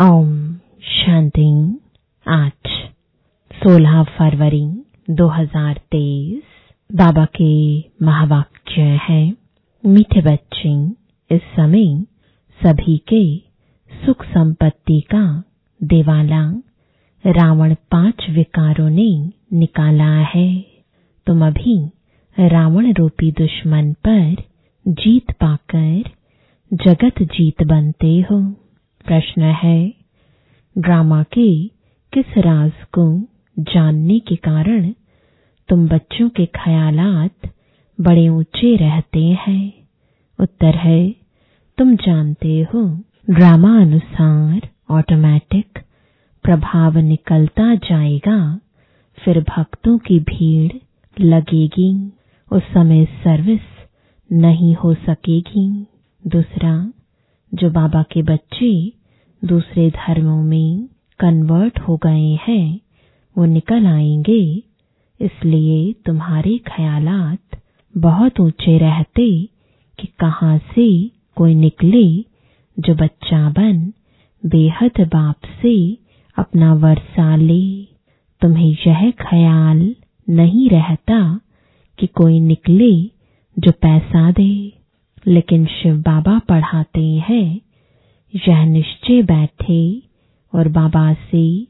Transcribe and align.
ओम 0.00 0.54
शांति 0.82 1.78
आज 2.28 2.70
16 3.66 4.02
फरवरी 4.04 4.84
2023 5.10 6.42
बाबा 6.94 7.24
के 7.24 7.78
महावाक्य 7.78 8.82
है, 8.82 9.34
मीठे 9.86 10.20
बच्चे, 10.20 10.86
इस 11.34 11.40
समय 11.56 12.04
सभी 12.64 12.98
के 12.98 13.36
सुख 14.06 14.24
संपत्ति 14.24 15.00
का 15.00 15.42
देवाला। 15.82 16.62
रावण 17.26 17.74
पाँच 17.74 18.30
विकारों 18.30 18.90
ने 18.90 19.32
निकाला 19.52 20.12
है। 20.12 20.64
तुम 21.26 21.46
अभी 21.46 21.90
रावण 22.40 22.92
रूपी 22.92 23.32
दुश्मन 23.32 23.92
पर 23.92 24.36
जीत 24.88 25.32
पाकर 25.32 26.02
जगत 26.74 27.22
जीत 27.22 27.62
बनते 27.62 28.20
हो। 28.20 28.65
प्रश्न 29.06 29.42
है। 29.42 29.94
ड्रामा 30.78 31.22
के 31.22 31.68
किस 32.12 32.38
राज 32.38 32.72
को 32.98 33.28
जानने 33.58 34.18
के 34.18 34.36
कारण 34.36 34.92
तुम 35.68 35.88
बच्चों 35.88 36.28
के 36.28 36.46
ख्यालात 36.46 37.52
बड़े 38.00 38.28
ऊँचे 38.28 38.76
रहते 38.76 39.24
हैं? 39.24 39.72
उत्तर 40.40 40.74
है, 40.74 41.14
तुम 41.78 41.96
जानते 41.96 42.66
हो, 42.74 43.00
ड्रामा 43.30 43.80
अनुसार 43.80 44.68
ऑटोमेटिक 44.90 45.78
प्रभाव 46.42 46.98
निकलता 46.98 47.74
जाएगा, 47.74 48.60
फिर 49.24 49.40
भक्तों 49.40 49.98
की 49.98 50.18
भीड़ 50.18 50.72
लगेगी, 51.20 52.12
उस 52.52 52.62
समय 52.62 53.04
सर्विस 53.04 53.60
नहीं 54.32 54.74
हो 54.74 54.94
सकेगी। 54.94 55.86
दूसरा, 56.26 56.92
जो 57.54 57.70
बाबा 57.70 58.02
के 58.02 58.22
बच्चे 58.22 58.92
दूसरे 59.44 59.90
धर्मों 59.90 60.42
में 60.42 60.88
कन्वर्ट 61.20 61.78
हो 61.80 61.96
गए 61.96 62.38
हैं, 62.48 62.80
वो 63.38 63.44
निकल 63.44 63.86
आएँगे। 63.86 64.62
इसलिए 65.20 65.92
तुम्हारे 65.92 66.58
ख्यालात 66.58 67.60
बहुत 67.96 68.40
ऊँचे 68.40 68.78
रहते 68.78 69.48
कि 69.98 70.06
कहाँ 70.06 70.58
से 70.58 71.10
कोई 71.36 71.54
निकले 71.54 72.20
जो 72.78 72.94
बच्चा 72.94 73.50
बन, 73.50 73.92
बेहद 74.46 75.00
बाप 75.00 75.36
से 75.62 75.98
अपना 76.36 76.74
वर्षा 76.74 77.36
ले। 77.36 77.82
तुम्हें 78.40 78.76
यह 78.86 79.10
ख्याल 79.10 79.94
नहीं 80.30 80.70
रहता 80.70 81.40
कि 81.98 82.06
कोई 82.06 82.40
निकले 82.40 83.02
जो 83.58 83.72
पैसा 83.72 84.30
दे। 84.30 84.72
लेकिन 85.26 85.66
शिव 85.66 85.96
बाबा 85.96 86.38
पढ़ाते 86.38 87.04
हैं 87.04 87.60
यह 88.48 88.64
निश्चय 88.64 89.22
बैठे 89.22 90.02
और 90.54 90.68
बाबा 90.68 91.12
से 91.12 91.62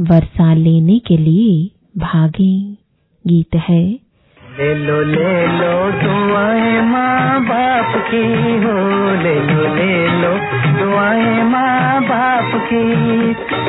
वर्षा 0.00 0.54
लेने 0.54 0.98
के 0.98 1.16
लिए 1.16 1.70
भागे। 1.98 2.72
गीत 3.26 3.54
है। 3.54 3.98
ले 4.58 4.74
लो 4.74 5.02
ले 5.02 5.46
लो 5.46 5.90
दुआएँ 5.90 6.82
माँ 6.82 7.42
बाप 7.42 8.04
की 8.10 8.26
हो। 8.64 9.14
ले 9.22 9.34
लो 9.34 9.74
ले 9.74 10.22
लो 10.22 10.34
दुआएँ 10.78 11.44
माँ 11.44 12.02
बाप 12.02 12.50
की। 12.54 12.82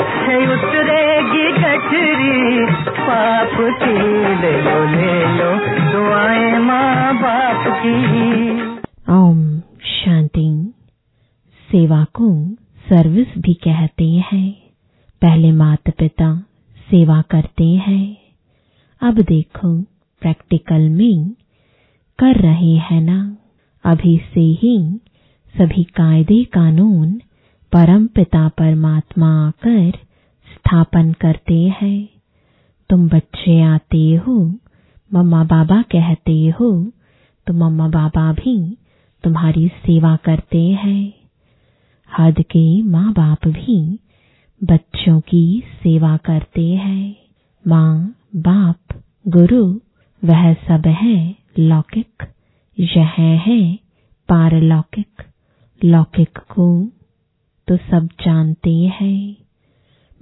है 0.02 0.54
उतरेगी 0.54 1.52
कठरी 1.52 2.66
पाप 2.92 3.50
की। 3.54 3.98
ले 4.42 4.62
लो 4.62 4.86
ले 4.86 5.38
लो 5.38 5.52
दुआएँ 5.92 6.60
माँ 6.60 7.16
बाप 7.16 7.64
की। 7.68 8.52
ओम 9.14 9.60
शांति। 9.86 10.73
सेवा 11.74 12.04
को 12.04 12.28
सर्विस 12.90 13.28
भी 13.38 13.54
कहते 13.54 14.10
हैं। 14.32 14.52
पहले 15.22 15.52
माता 15.52 15.92
पिता 16.00 16.36
सेवा 16.90 17.22
करते 17.22 17.64
हैं। 17.64 18.18
अब 19.02 19.22
देखो, 19.22 19.82
प्रैक्टिकल 20.22 20.90
में 20.90 21.32
कर 22.20 22.36
रहे 22.36 22.76
हैं 22.76 23.02
ना? 23.02 23.38
अभी 23.86 24.18
से 24.34 24.40
ही 24.40 25.00
सभी 25.56 25.84
कायदे 25.84 26.44
कानून 26.44 27.12
परम 27.72 28.06
पिता 28.08 28.48
परमात्मा 28.50 29.48
आकर 29.48 29.92
स्थापन 30.48 31.12
करते 31.14 31.60
हैं। 31.82 32.10
तुम 32.90 33.08
बच्चे 33.10 33.62
आते 33.62 34.14
हो 34.16 34.38
मम्मा 35.14 35.44
बाबा 35.44 35.82
कहते 35.82 36.38
हो 36.50 36.72
तो 37.48 37.54
मम्मा 37.54 37.88
बाबा 37.88 38.32
भी 38.34 38.78
तुम्हारी 39.24 39.68
सेवा 39.68 40.16
करते 40.16 40.62
हैं। 40.62 41.23
हद 42.18 42.42
के 42.42 42.82
माँ 42.82 43.14
बाप 43.14 43.48
भी 43.48 44.00
बच्चों 44.64 45.20
की 45.20 45.64
सेवा 45.66 46.18
करते 46.18 46.70
हैं। 46.70 47.16
माँ, 47.68 48.16
बाप, 48.36 49.04
गुरु, 49.28 49.80
वह 50.24 50.54
सब 50.54 50.88
है। 50.88 51.36
लौकिक 51.60 52.24
यह 52.80 53.08
है 53.18 53.76
पारलौकिक। 54.30 55.24
लौकिक 55.86 56.38
को 56.38 56.92
तो 57.68 57.78
सब 57.78 58.10
जानते 58.26 58.76
हैं। 58.76 59.36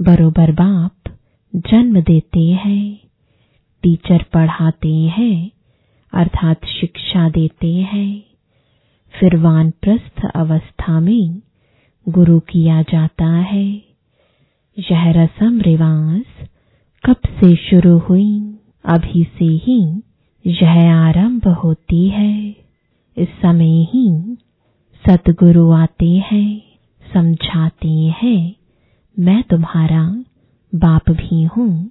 बरोबर 0.02 0.52
बाप 0.52 1.16
जन्म 1.56 2.02
देते 2.02 2.40
हैं। 2.40 3.00
टीचर 3.84 4.23
पढ़ाते 4.34 4.96
हैं, 4.96 5.52
अर्थात 6.13 6.66
शिक्षा 6.66 7.29
देते 7.29 7.73
हैं। 7.73 8.23
फिर 9.19 9.38
वानप्रस्थ 9.38 10.25
अवस्था 10.35 11.00
में 11.00 11.41
गुरु 12.10 12.40
किया 12.40 12.82
जाता 12.82 13.26
है। 13.26 13.66
यह 14.78 15.12
रसम 15.12 15.60
रिवाज 15.62 16.48
कब 17.04 17.16
से 17.28 17.56
शुरू 17.56 17.98
हुई, 17.98 18.60
अभी 18.86 19.24
से 19.24 19.46
ही 19.46 20.02
यह 20.46 20.94
आरंभ 20.94 21.48
होती 21.48 22.08
है। 22.10 22.56
इस 23.18 23.28
समय 23.42 23.84
ही 23.84 24.38
सतगुरु 25.04 25.72
आते 25.72 26.10
हैं, 26.10 26.62
समझाते 27.14 28.14
हैं, 28.22 28.56
मैं 29.20 29.44
तुम्हारा 29.44 30.24
बाप 30.74 31.10
भी 31.10 31.44
हूँ, 31.44 31.90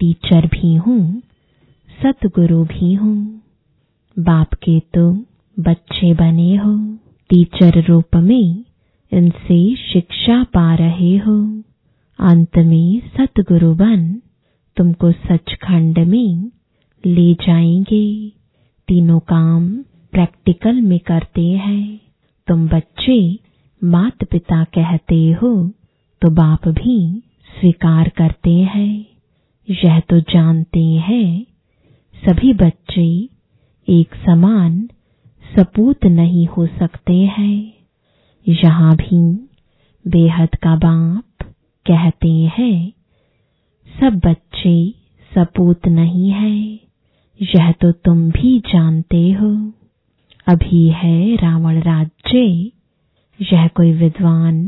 टीचर 0.00 0.46
भी 0.46 0.74
हूँ, 0.74 1.22
सतगुरु 2.02 2.64
भी 2.64 2.94
हूँ। 2.94 3.42
बाप 4.16 4.54
के 4.54 4.80
तुम 4.80 5.24
बच्चे 5.58 6.14
बने 6.14 6.56
हो, 6.56 6.76
टीचर 7.30 7.82
रूप 7.84 8.16
में 8.16 8.64
इनसे 9.12 9.76
शिक्षा 9.76 10.42
पा 10.44 10.74
रहे 10.74 11.16
हो। 11.16 11.62
अंत 12.18 12.56
में 12.58 13.00
सतगुरु 13.16 13.74
बन, 13.74 14.14
तुमको 14.76 15.12
सचखंड 15.12 15.98
में 15.98 16.50
ले 17.04 17.34
जाएँगे। 17.34 18.28
तीनों 18.88 19.18
काम 19.20 19.68
प्रैक्टिकल 20.12 20.80
में 20.80 20.98
करते 20.98 21.46
हैं। 21.48 22.00
तुम 22.48 22.68
बच्चे 22.68 23.38
मात 23.82 24.24
पिता 24.24 24.64
कहते 24.64 25.30
हो 25.32 25.52
तो 26.22 26.30
बाप 26.30 26.68
भी 26.68 27.22
स्वीकार 27.60 28.08
करते 28.08 28.54
हैं। 28.54 29.06
यह 29.68 30.00
तो 30.00 30.20
जानते 30.20 30.84
हैं, 30.84 31.46
सभी 32.14 32.52
बच्चे 32.54 33.06
एक 33.88 34.14
समान 34.26 34.88
सपूत 35.56 36.04
नहीं 36.06 36.46
हो 36.46 36.66
सकते 36.66 37.16
हैं। 37.38 37.79
यहाँ 38.54 38.94
भी 38.96 39.20
बेहद 40.04 40.54
का 40.54 40.74
बाप 40.76 41.44
कहते 41.86 42.32
हैं, 42.50 42.92
सब 43.88 44.20
बच्चे 44.26 44.74
सपूत 45.32 45.86
नहीं 45.88 46.30
है, 46.30 46.56
यह 47.40 47.70
तो 47.72 47.90
तुम 47.94 48.30
भी 48.30 48.58
जानते 48.66 49.30
हो। 49.32 49.50
अभी 50.46 50.88
है 50.88 51.36
रावण 51.36 51.80
राज्य, 51.80 52.38
यह 53.38 53.66
कोई 53.68 53.92
विद्वान 53.92 54.66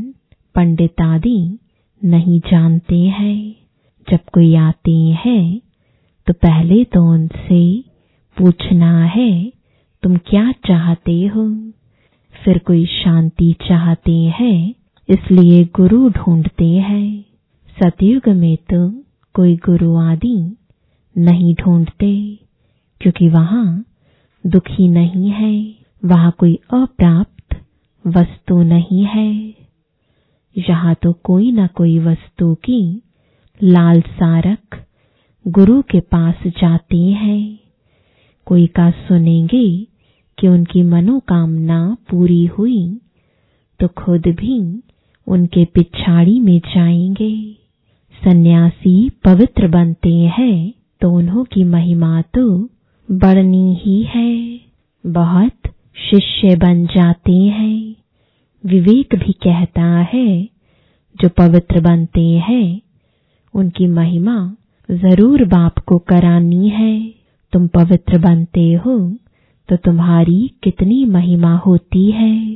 पंडित 0.55 1.01
आदि 1.01 1.59
नहीं 2.01 2.39
जानते 2.41 2.99
हैं। 3.09 3.55
जब 4.07 4.19
कोई 4.33 4.55
आते 4.57 4.97
हैं 5.25 5.59
तो 6.27 6.33
पहले 6.33 6.83
तो 6.85 7.03
उनसे 7.11 7.63
पूछना 8.37 9.03
है, 9.05 9.31
तुम 10.03 10.17
क्या 10.27 10.51
चाहते 10.67 11.25
हो? 11.27 11.45
फिर 12.45 12.57
कोई 12.57 12.85
शांति 12.85 13.51
चाहते 13.61 14.17
हैं, 14.39 14.73
इसलिए 15.09 15.63
गुरु 15.75 16.09
ढूंढते 16.09 16.65
हैं। 16.65 17.25
सतयुग 17.77 18.27
में 18.29 18.55
तो 18.69 18.89
कोई 19.35 19.55
गुरु 19.55 19.95
आदि 19.95 20.37
नहीं 21.15 21.53
ढूंढते, 21.55 22.39
क्योंकि 23.01 23.29
वहाँ 23.29 23.85
दुखी 24.43 24.87
नहीं 24.87 25.29
है, 25.29 25.75
वहाँ 26.05 26.31
कोई 26.39 26.55
अप्राप्त 26.73 27.55
वस्तु 28.05 28.61
नहीं 28.63 29.05
है। 29.05 29.31
यहाँ 30.55 30.95
तो 31.03 31.13
कोई 31.13 31.51
न 31.51 31.67
कोई 31.67 31.97
वस्तु 31.99 32.53
की 32.55 33.01
लालसा 33.63 34.39
रख 34.39 34.83
गुरु 35.45 35.81
के 35.81 35.99
पास 35.99 36.47
जाते 36.47 36.97
हैं। 36.97 37.59
कोई 38.47 38.67
का 38.67 38.89
सुनेंगे 38.91 39.87
कि 40.43 40.47
उनकी 40.47 40.81
मनोकामना 40.83 41.97
पूरी 42.09 42.45
हुई 42.45 43.01
तो 43.79 43.87
खुद 43.87 44.27
भी 44.27 44.57
उनके 45.27 45.63
पिछाड़ी 45.65 46.39
में 46.39 46.59
जाएँगे। 46.59 47.35
सन्यासी 48.21 49.09
पवित्र 49.09 49.67
बनते 49.67 50.13
हैं 50.37 50.73
तो 51.01 51.11
उन्हों 51.11 51.43
की 51.43 51.63
महिमा 51.63 52.21
तो 52.21 52.45
बढ़नी 53.09 53.73
ही 53.75 54.01
है। 54.03 54.59
बहुत 55.05 55.71
शिष्य 56.09 56.55
बन 56.55 56.85
जाते 56.85 57.31
हैं। 57.31 57.95
विवेक 58.63 59.15
भी 59.15 59.33
कहता 59.33 59.87
है, 60.13 60.43
जो 61.15 61.29
पवित्र 61.29 61.79
बनते 61.81 62.27
हैं, 62.49 62.81
उनकी 63.53 63.87
महिमा 63.87 64.55
ज़रूर 64.89 65.45
बाप 65.45 65.79
को 65.79 65.97
करानी 65.97 66.69
है। 66.69 67.13
तुम 67.53 67.67
पवित्र 67.67 68.17
बनते 68.17 68.71
हो 68.73 68.97
तो 69.69 69.75
तुम्हारी 69.75 70.51
कितनी 70.63 71.05
महिमा 71.05 71.55
होती 71.57 72.11
है। 72.11 72.55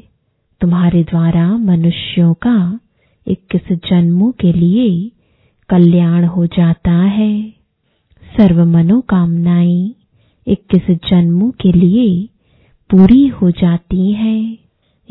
तुम्हारे 0.62 1.04
द्वारा 1.04 1.58
मनुष्यों 1.58 2.34
का 2.34 2.80
इक्कीस 3.28 3.78
जन्मों 3.90 4.32
के 4.32 4.54
लिए 4.54 5.12
कल्याण 5.70 6.26
हो 6.26 6.46
जाता 6.48 6.92
है। 6.92 7.50
सर्व 8.24 8.66
मनोकामनाएँ 8.66 9.96
इक्कीस 10.48 10.98
जन्मों 11.10 11.52
के 11.52 11.72
लिए 11.72 12.30
पूरी 12.90 13.28
हो 13.28 13.52
जाती 13.52 14.12
है। 14.12 14.58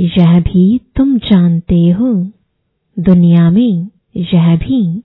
यह 0.01 0.41
भी 0.41 0.81
तुम 0.97 1.19
जानते 1.19 1.91
हो। 1.91 2.13
दुनिया 2.97 3.51
में 3.51 3.89
यह 4.17 4.57
भी 4.57 5.03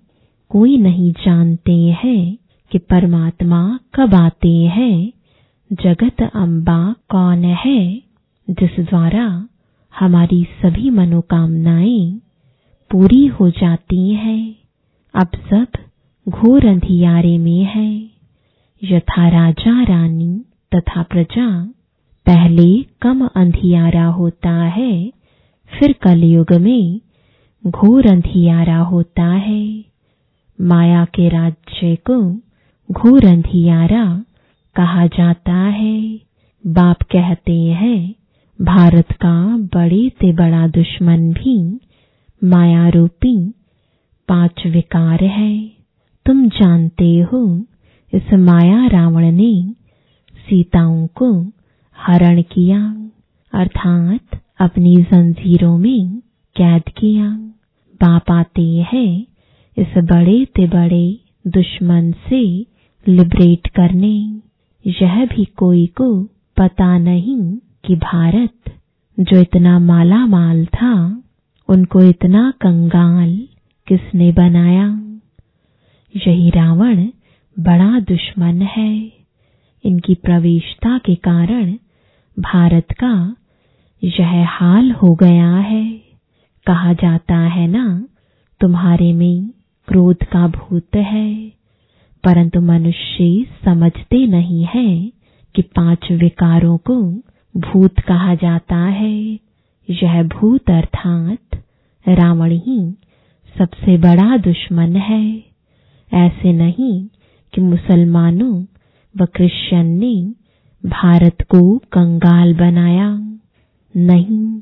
कोई 0.49 0.77
नहीं 0.77 1.11
जानते 1.11 1.73
हैं 1.73 2.37
कि 2.71 2.77
परमात्मा 2.77 3.79
कब 3.95 4.13
आते 4.15 4.55
हैं। 4.57 5.11
जगत 5.73 6.31
अम्बा 6.35 6.95
कौन 7.09 7.43
है, 7.43 8.01
जिस 8.49 8.79
द्वारा 8.79 9.47
हमारी 9.99 10.43
सभी 10.43 10.89
मनोकामनाएँ 10.89 12.21
पूरी 12.91 13.25
हो 13.25 13.49
जाती 13.49 14.13
हैं। 14.13 14.55
अब 15.13 15.27
सब 15.53 15.67
घोर 16.29 16.65
अंधियारे 16.67 17.37
में 17.37 17.63
है। 17.63 18.09
यथा 18.83 19.29
राजा 19.29 19.83
रानी 19.83 20.41
तथा 20.75 21.03
प्रजा, 21.03 21.65
पहले 22.25 22.85
कम 23.01 23.27
अंधियारा 23.27 24.05
होता 24.05 24.51
है, 24.51 25.11
फिर 25.71 25.93
कलयुग 25.93 26.53
में 26.53 26.99
घोर 27.67 28.07
अंधियारा 28.07 28.77
होता 28.77 29.25
है। 29.25 29.85
माया 30.61 31.05
के 31.05 31.29
राज्य 31.29 31.95
को 31.95 32.33
घोर 32.91 33.25
अंधियारा 33.25 34.23
कहा 34.75 35.07
जाता 35.07 35.53
है। 35.53 36.19
बाप 36.67 37.01
कहते 37.01 37.61
हैं, 37.61 38.15
भारत 38.61 39.11
का 39.11 39.57
बड़े 39.57 40.09
से 40.09 40.33
बड़ा 40.33 40.67
दुश्मन 40.67 41.31
भी 41.33 41.79
माया 42.43 42.87
रूपी 42.89 43.53
पाँच 44.27 44.67
विकार 44.67 45.23
है। 45.23 45.71
तुम 46.25 46.49
जानते 46.49 47.19
हो, 47.19 47.65
इस 48.13 48.33
माया 48.33 48.87
रावण 48.87 49.31
ने 49.31 49.75
सीताओं 50.35 51.07
को 51.07 51.51
हरण 51.97 52.41
किया, 52.41 53.09
अर्थात 53.53 54.41
अपनी 54.59 54.95
जंजीरों 54.97 55.77
में 55.77 56.19
कैद 56.55 56.83
किया। 56.97 57.29
बाप 58.01 58.31
आते 58.31 58.77
हैं, 58.93 59.25
इस 59.77 59.97
बड़े 59.97 60.45
ते 60.45 60.67
बड़े 60.67 61.19
दुश्मन 61.47 62.11
से 62.11 62.41
लिबरेट 63.07 63.67
करने। 63.67 64.41
यह 64.87 65.25
भी 65.25 65.45
कोई 65.45 65.87
को 65.87 66.23
पता 66.57 66.97
नहीं 66.97 67.57
कि 67.85 67.95
भारत 67.95 68.53
जो 69.19 69.39
इतना 69.39 69.79
माला 69.79 70.25
माल 70.25 70.65
था, 70.65 71.23
उनको 71.69 72.01
इतना 72.01 72.53
कंगाल 72.61 73.47
किसने 73.87 74.31
बनाया? 74.31 74.87
यही 76.27 76.49
रावण 76.49 77.07
बड़ा 77.59 77.99
दुश्मन 77.99 78.61
है। 78.61 79.11
इनकी 79.85 80.15
प्रवेशता 80.15 80.97
के 80.97 81.15
कारण 81.15 81.73
भारत 82.39 82.87
का 82.91 83.35
यह 84.03 84.45
हाल 84.49 84.91
हो 84.91 85.15
गया 85.15 85.55
है। 85.55 86.01
कहा 86.65 86.93
जाता 86.93 87.37
है 87.37 87.67
ना, 87.67 88.05
तुम्हारे 88.59 89.13
में 89.13 89.49
क्रोध 89.87 90.17
का 90.23 90.47
भूत 90.47 90.95
है। 90.95 91.60
परंतु 92.23 92.61
मनुष्य 92.61 93.45
समझते 93.65 94.27
नहीं 94.27 94.65
है 94.65 95.11
कि 95.55 95.61
पाँच 95.61 96.11
विकारों 96.11 96.77
को 96.77 97.01
भूत 97.57 97.99
कहा 97.99 98.35
जाता 98.35 98.77
है। 98.77 99.39
यह 99.89 100.23
भूत 100.23 100.69
अर्थात 100.69 101.63
रावण 102.07 102.51
ही 102.51 102.95
सबसे 103.57 103.97
बड़ा 103.97 104.37
दुश्मन 104.37 104.95
है। 104.95 105.43
ऐसे 106.13 106.53
नहीं 106.53 107.07
कि 107.53 107.61
मुसलमानों 107.61 108.65
व 109.17 109.25
क्रिश्चियन 109.25 109.85
ने 109.85 110.33
भारत 110.85 111.37
को 111.41 111.77
कंगाल 111.77 112.53
बनाया। 112.53 113.37
नहीं, 113.97 114.59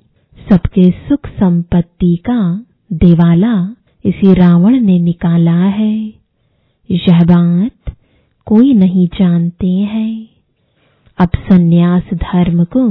सबके 0.49 0.91
सुख 0.91 1.27
संपत्ति 1.27 2.15
का 2.15 2.65
देवाला 2.93 3.75
इसी 4.05 4.33
रावण 4.33 4.79
ने 4.79 4.99
निकाला 4.99 5.63
है। 5.63 6.18
यह 6.91 7.19
बात 7.23 7.95
कोई 8.45 8.73
नहीं 8.73 9.07
जानते 9.07 9.67
हैं। 9.67 10.29
अब 11.17 11.29
सन्यास 11.35 12.03
धर्म 12.13 12.63
को 12.63 12.87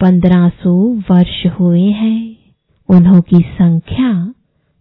पंद्रह 0.00 0.48
सौ 0.48 0.74
वर्ष 1.10 1.46
हुए 1.46 1.90
हैं। 1.90 2.36
उन्हों 2.88 3.20
की 3.20 3.40
संख्या 3.40 4.34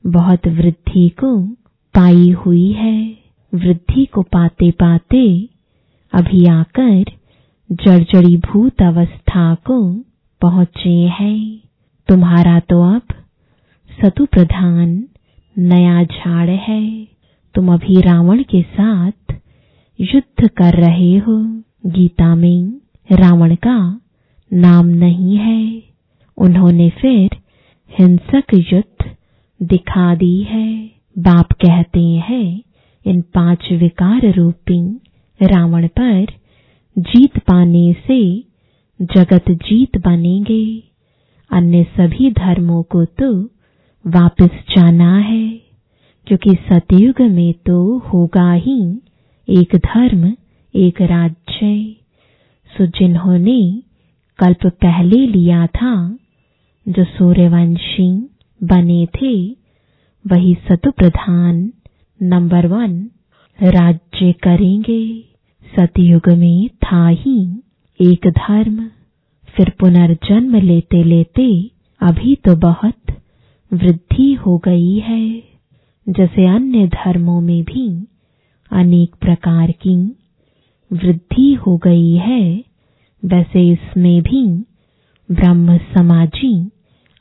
बहुत 0.05 0.47
वृद्धि 0.47 1.09
को 1.09 1.47
पाई 1.93 2.29
हुई 2.29 2.71
है। 2.71 3.17
वृद्धि 3.53 4.05
को 4.05 4.21
पाते 4.21 4.71
पाते 4.71 5.49
अभी 6.13 6.45
आकर 6.45 7.03
जर्जरी 7.71 8.37
भूत 8.37 8.81
अवस्था 8.81 9.55
को 9.55 9.93
पहुँचे 10.41 10.97
हैं। 11.19 11.59
तुम्हारा 12.07 12.59
तो 12.59 12.95
अब 12.95 13.01
सतु 14.01 14.25
प्रधान 14.25 15.03
नया 15.57 16.03
झाड़ 16.03 16.49
है। 16.49 17.07
तुम 17.55 17.73
अभी 17.73 18.01
रावण 18.01 18.43
के 18.43 18.61
साथ 18.61 19.33
युद्ध 20.01 20.49
कर 20.49 20.73
रहे 20.73 21.17
हो। 21.17 21.61
गीता 21.85 22.35
में 22.35 22.81
रावण 23.11 23.55
का 23.55 24.01
नाम 24.53 24.85
नहीं 24.85 25.35
है। 25.35 25.83
उन्होंने 26.37 26.89
फिर 26.89 27.29
हिंसक 27.99 28.43
युद्ध 28.53 29.15
दिखा 29.61 30.15
दी 30.15 30.43
है। 30.43 30.91
बाप 31.17 31.51
कहते 31.51 31.99
हैं, 31.99 32.61
इन 33.05 33.21
पाँच 33.21 33.71
विकार 33.71 34.33
रूपी 34.33 35.01
रावण 35.43 35.87
पर 35.87 36.25
जीत 36.97 37.37
पाने 37.37 37.93
से 37.93 38.39
जगत 39.01 39.43
जीत 39.51 39.97
बनेंगे। 39.97 40.83
अन्य 41.51 41.83
सभी 41.83 42.31
धर्मों 42.31 42.83
को 42.83 43.05
तो 43.05 43.43
वापस 44.07 44.49
जाना 44.75 45.17
है। 45.17 45.68
क्योंकि 46.29 46.57
सतयुग 46.69 47.21
में 47.21 47.53
तो 47.53 47.97
होगा 47.97 48.53
ही 48.53 49.01
एक 49.49 49.75
धर्म, 49.75 50.33
एक 50.75 51.01
राज्य। 51.01 51.95
सो 52.77 52.85
जिन्होंने 52.85 53.83
कल्प 54.39 54.65
पहले 54.65 55.27
लिया 55.27 55.67
था, 55.67 56.17
जो 56.87 57.03
सूर्यवंशी 57.03 58.29
बने 58.63 59.05
थे, 59.05 59.51
वही 60.27 60.53
सतु 60.53 60.91
प्रधान 60.91 61.73
नंबर 62.21 62.67
वन 62.67 63.09
राज्य 63.63 64.31
करेंगे। 64.31 65.23
सतयुग 65.79 66.29
में 66.29 66.67
था 66.67 67.07
ही 67.07 67.63
एक 68.01 68.27
धर्म। 68.27 68.87
फिर 69.55 69.73
पुनर्जन्म 69.79 70.55
लेते 70.55 71.03
लेते 71.03 71.71
अभी 72.01 72.35
तो 72.35 72.55
बहुत 72.55 73.11
वृद्धि 73.73 74.33
हो 74.33 74.57
गई 74.57 74.99
है। 74.99 75.48
जैसे 76.09 76.47
अन्य 76.47 76.87
धर्मों 76.87 77.41
में 77.41 77.63
भी 77.63 78.07
अनेक 78.71 79.15
प्रकार 79.15 79.71
की 79.71 80.15
वृद्धि 80.93 81.53
हो 81.53 81.77
गई 81.77 82.13
है, 82.13 82.63
वैसे 83.25 83.69
इसमें 83.69 84.21
भी 84.21 84.65
ब्रह्म 85.31 85.77
समाजी, 85.77 86.69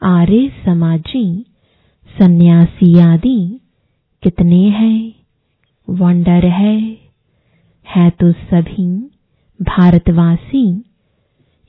आर्य 0.02 0.52
समाजी, 0.64 1.46
सन्यासी 2.18 2.98
आदि 2.98 3.60
कितने 4.22 4.68
हैं? 4.68 5.14
वंडर 5.90 6.46
है। 6.46 6.98
है 7.96 8.10
तो 8.10 8.32
सभी 8.32 9.10
भारतवासी, 9.62 10.84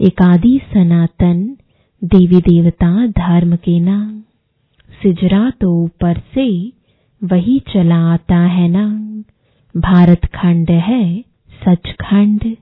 एकादि 0.02 0.62
सनातन 0.74 1.58
देवी 2.04 2.42
देवता 2.42 3.08
धर्म 3.08 3.56
के 3.56 3.80
नाम। 3.80 4.20
सिजरा 5.04 5.50
तो 5.50 5.84
ऊपर 5.84 6.18
से 6.18 6.79
वही 7.22 7.60
चला 7.74 7.98
आता 8.14 8.38
है 8.38 8.68
ना 8.68 8.86
भारत 9.76 10.26
खंड 10.26 10.70
है, 10.72 11.22
सचखंड। 11.66 12.56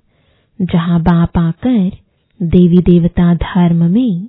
जहाँ 0.60 1.00
बाप 1.02 1.38
आकर 1.38 1.92
देवी 2.40 2.78
देवता 2.78 3.34
धर्म 3.36 3.84
में 3.92 4.28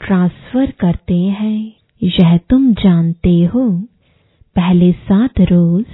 ट्रांसफ़र 0.00 0.70
करते 0.70 1.14
हैं, 1.14 1.72
यह 2.02 2.36
तुम 2.36 2.72
जानते 2.74 3.44
हो। 3.44 3.68
पहले 4.56 4.92
सात 4.92 5.40
रोज 5.40 5.84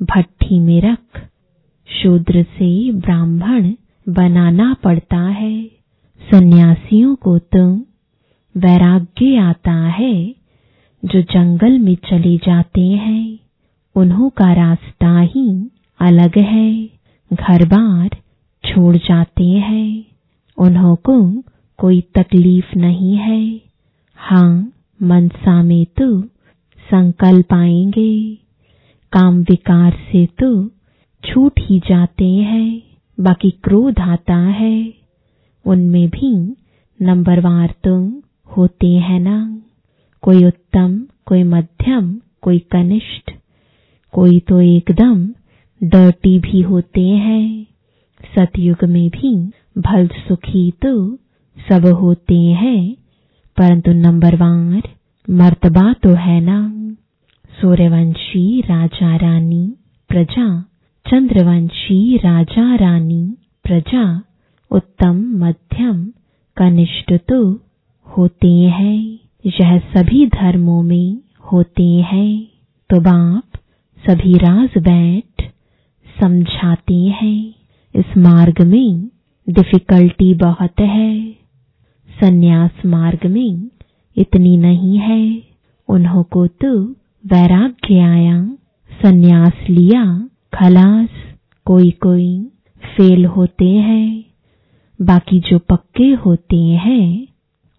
भट्टी 0.00 0.58
में 0.60 0.80
रख, 0.80 1.28
शूद्र 1.88 2.42
से 2.42 2.92
ब्राह्मण 2.92 3.72
बनाना 4.06 4.72
पड़ता 4.84 5.20
है। 5.20 5.64
सन्यासियों 6.20 7.14
को 7.16 7.38
तो 7.38 7.66
वैराग्य 8.54 9.36
आता 9.36 9.72
है 9.72 10.14
जो 11.04 11.22
जंगल 11.22 11.78
में 11.78 11.94
चले 11.94 12.36
जाते 12.36 12.80
हैं, 12.80 13.38
उन्हों 13.96 14.30
का 14.30 14.52
रास्ता 14.52 15.20
ही 15.20 15.70
अलग 16.00 16.38
है। 16.38 16.86
घर 17.32 17.64
बार 17.64 18.08
छोड़ 18.64 18.96
जाते 18.96 19.44
हैं, 19.44 20.04
उन्हों 20.58 20.96
को 20.96 21.42
कोई 21.78 22.00
तकलीफ़ 22.00 22.78
नहीं 22.78 23.16
है। 23.16 23.60
हाँ 24.16 24.72
मनसा 25.02 25.62
में 25.62 25.86
तो 25.86 26.22
संकल्प 26.90 27.52
आएँगे। 27.52 28.34
काम 29.12 29.40
विकार 29.40 29.90
से 29.90 30.26
तो 30.26 30.68
छूट 31.24 31.52
ही 31.60 31.78
जाते 31.78 32.28
हैं, 32.28 32.82
बाकी 33.20 33.50
क्रोध 33.50 33.98
आता 33.98 34.36
है। 34.36 34.94
उनमें 35.66 36.08
भी 36.08 36.56
नंबरवार 37.02 37.74
तो 37.84 38.22
होते 38.56 38.88
हैं 38.88 39.20
ना। 39.20 39.60
कोई 40.24 40.44
उत्तम, 40.44 41.06
कोई 41.26 41.42
मध्यम, 41.42 42.20
कोई 42.42 42.58
कनिष्ठ, 42.58 43.30
कोई 44.12 44.40
तो 44.40 44.60
एकदम 44.60 45.26
डर्टी 45.82 46.38
भी 46.38 46.60
होते 46.60 47.00
हैं। 47.00 47.66
सतयुग 48.34 48.84
में 48.84 49.08
भी 49.10 49.34
भल 49.78 50.06
सुखी 50.06 50.70
तो 50.70 51.16
सब 51.56 51.86
होते 51.86 52.34
हैं, 52.34 52.94
परंतु 53.56 53.92
नंबरवार 53.92 54.82
मर्तबा 55.30 55.92
तो 55.92 56.08
है 56.08 56.40
ना। 56.40 56.60
सूर्यवंशी 57.60 58.60
राजा 58.60 59.16
रानी, 59.16 59.66
प्रजा 60.08 60.64
चंद्रवंशी 61.06 62.16
राजा 62.16 62.74
रानी, 62.74 63.36
प्रजा 63.64 64.22
उत्तम, 64.70 65.16
मध्यम, 65.44 66.04
कनिष्ठ 66.56 67.12
तो 67.28 67.60
होते 68.06 68.52
हैं। 68.78 69.23
यह 69.46 69.78
सभी 69.78 70.26
धर्मों 70.26 70.82
में 70.82 71.18
होते 71.52 71.82
हैं 71.82 72.46
तो 72.90 73.00
बाप 73.00 73.58
सभी 74.08 74.34
राज 74.34 74.78
बैठ 74.78 75.42
समझाते 76.22 76.94
हैं। 76.94 77.54
इस 77.94 78.16
मार्ग 78.18 78.62
में 78.62 79.08
डिफिकल्टी 79.48 80.34
बहुत 80.34 80.80
है। 80.80 81.32
सन्यास 82.08 82.86
मार्ग 82.86 83.26
में 83.26 83.70
इतनी 84.16 84.56
नहीं 84.56 84.98
है। 84.98 85.42
उन्हों 85.88 86.22
को 86.22 86.46
तो 86.46 86.84
वैराग्य 87.26 87.98
आया। 87.98 88.56
सन्यास 88.90 89.52
लिया, 89.70 90.28
खलास 90.54 91.08
कोई 91.66 91.90
कोई 91.90 92.50
फेल 92.96 93.24
होते 93.24 93.68
हैं। 93.68 94.24
बाकी 95.02 95.40
जो 95.40 95.58
पक्के 95.58 96.12
होते 96.14 96.56
हैं 96.56 97.33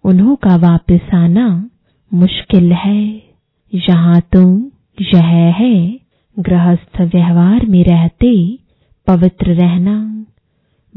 उन्हों 0.05 0.35
का 0.35 0.55
वापस 0.55 1.13
आना 1.13 1.69
मुश्किल 2.13 2.71
है। 2.71 3.21
यहाँ 3.73 4.21
तो 4.21 4.71
यह 5.01 5.53
है, 5.53 5.99
गृहस्थ 6.39 7.01
व्यवहार 7.01 7.65
में 7.65 7.83
रहते 7.83 8.59
पवित्र 9.07 9.53
रहना। 9.53 10.25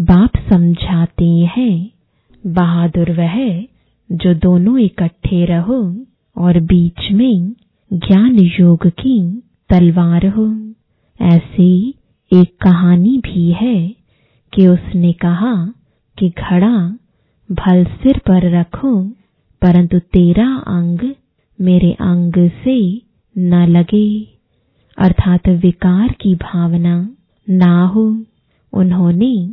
बाप 0.01 0.31
समझाते 0.37 1.31
हैं, 1.57 1.91
बहादुर 2.47 3.11
वह 3.11 3.63
जो 4.13 4.35
दोनों 4.35 4.79
इकट्ठे 4.79 5.45
रहो 5.45 6.05
और 6.37 6.61
बीच 6.61 7.13
में 7.13 7.53
ज्ञान 7.93 8.39
योग 8.39 8.87
की 8.87 9.43
तलवार 9.69 10.27
हो। 10.27 10.73
ऐसी 11.21 11.95
एक 12.33 12.57
कहानी 12.61 13.19
भी 13.19 13.53
है 13.53 13.89
कि 14.55 14.67
उसने 14.67 15.13
कहा 15.13 15.73
कि 16.19 16.29
घड़ा 16.29 16.99
भल 17.53 17.85
सिर 17.85 18.19
पर 18.19 18.61
रखो, 18.61 19.05
परंतु 19.63 19.99
तेरा 19.99 20.57
अंग 20.57 20.99
मेरे 21.61 21.93
अंग 21.93 22.51
से 22.51 23.03
न 23.39 23.67
लगे। 23.67 24.25
अर्थात 24.99 25.49
विकार 25.49 26.09
की 26.21 26.35
भावना 26.35 27.17
ना 27.51 27.87
हो, 27.87 28.25
उन्होंने 28.73 29.53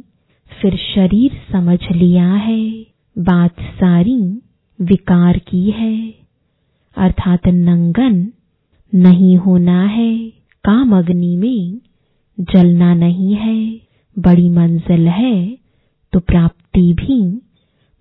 फिर 0.62 0.78
शरीर 0.78 1.32
समझ 1.52 1.80
लिया 1.92 2.34
है। 2.34 2.86
बात 3.18 3.56
सारी 3.60 4.42
विकार 4.82 5.38
की 5.38 5.70
है। 5.72 6.14
अर्थात 6.98 7.48
नंगन 7.48 8.32
नहीं 8.96 9.38
होना 9.38 9.84
है। 9.84 10.30
काम 10.64 10.98
अग्नि 10.98 11.36
में 11.38 11.80
जलना 12.40 12.94
नहीं 12.94 13.34
है। 13.36 13.82
बड़ी 14.20 14.50
मंजिल 14.50 15.08
है 15.08 15.58
तो 16.14 16.20
प्राप्ति 16.20 16.94
भी 16.94 17.42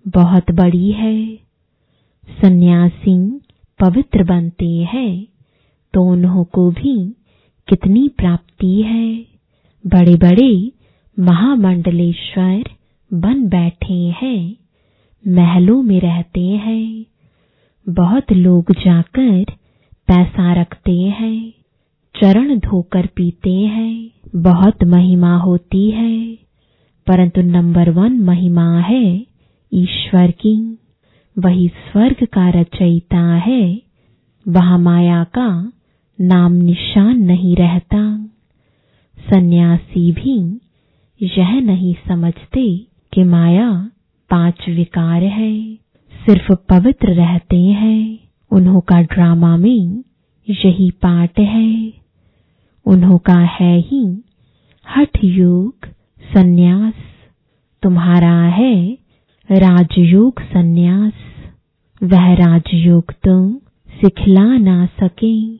बहुत 0.07 0.51
बड़ी 0.51 0.91
है। 0.91 1.35
सन्यासी 2.41 3.41
पवित्र 3.79 4.23
बनते 4.23 4.69
हैं। 4.69 5.27
तो 5.93 6.03
उन्हों 6.03 6.43
को 6.43 6.71
भी 6.71 7.15
कितनी 7.67 8.09
प्राप्ति 8.09 8.81
है। 8.81 9.25
बड़े 9.87 10.15
बड़े 10.15 10.71
महामंडलेश्वर 11.19 12.63
बन 13.13 13.49
बैठे 13.49 14.15
हैं। 14.21 14.55
महलों 15.27 15.83
में 15.83 15.99
रहते 15.99 16.41
हैं। 16.41 17.05
बहुत 17.89 18.31
लोग 18.31 18.71
जाकर 18.71 19.43
पैसा 20.07 20.53
रखते 20.53 21.01
हैं। 21.01 21.53
चरण 22.21 22.59
धोकर 22.59 23.05
पीते 23.05 23.53
हैं। 23.53 24.11
बहुत 24.35 24.83
महिमा 24.83 25.37
होती 25.37 25.91
है। 25.91 26.35
परंतु 27.07 27.41
नंबर 27.41 27.89
वन 27.89 28.19
महिमा 28.19 28.79
है। 28.79 29.34
ईश्वर 29.75 30.31
की। 30.31 30.77
वही 31.39 31.67
स्वर्ग 31.67 32.25
का 32.25 32.49
रचयिता 32.49 33.35
है। 33.35 33.81
वहाँ 34.47 34.79
माया 34.79 35.23
का 35.23 35.71
नाम 36.21 36.51
निशान 36.51 37.17
नहीं 37.17 37.55
रहता। 37.55 38.29
सन्यासी 39.29 40.11
भी 40.11 40.59
यह 41.21 41.61
नहीं 41.61 41.95
समझते 42.07 42.77
कि 43.13 43.23
माया 43.23 43.89
पाँच 44.29 44.69
विकार 44.69 45.23
है। 45.23 45.75
सिर्फ़ 46.25 46.53
पवित्र 46.53 47.13
रहते 47.13 47.63
हैं। 47.63 48.19
उन्हों 48.51 48.81
का 48.81 49.01
ड्रामा 49.01 49.57
में 49.57 50.03
यही 50.49 50.91
पाठ 50.91 51.39
है। 51.39 51.93
उन्हों 52.85 53.17
का 53.17 53.39
है 53.39 53.79
ही 53.79 54.23
हठ 54.97 55.23
योग 55.23 55.75
संन्यास। 56.33 56.93
तुम्हारा 57.83 58.41
है 58.41 59.04
राजयोग 59.51 60.41
संन्यास, 60.41 61.13
वह 62.03 62.33
राजयोग 62.33 63.13
तुम 63.23 63.53
सिखला 63.89 64.57
ना 64.57 64.85
सके। 64.85 65.55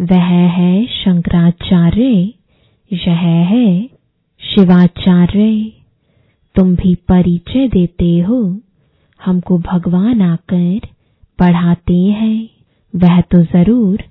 वह 0.00 0.28
है 0.28 0.86
शंकराचार्य, 0.86 2.32
यह 2.92 3.12
है 3.12 3.90
शिवाचार्य। 4.40 5.72
तुम 6.54 6.76
भी 6.76 6.94
परिचय 6.94 7.68
देते 7.68 8.18
हो, 8.18 8.60
हमको 9.24 9.58
भगवान 9.58 10.22
आकर 10.22 10.80
पढ़ाते 11.38 11.98
हैं। 11.98 12.48
वह 12.96 13.20
तो 13.20 13.42
ज़रूर 13.42 14.02